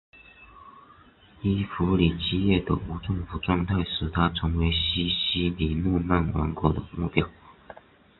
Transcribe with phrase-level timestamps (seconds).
[1.43, 7.29] 伊弗里基叶的无政府状态使它成为西西里诺曼王国的目标。